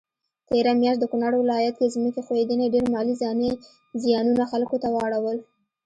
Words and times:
تيره 0.49 0.71
مياشت 0.81 0.99
د 1.01 1.05
کونړ 1.11 1.31
ولايت 1.37 1.75
کي 1.79 1.87
ځمکي 1.95 2.21
ښویدني 2.27 2.67
ډير 2.73 2.85
مالي 2.93 3.15
ځانی 3.21 3.51
زيانونه 4.01 4.43
خلکوته 4.51 4.87
واړول 4.91 5.37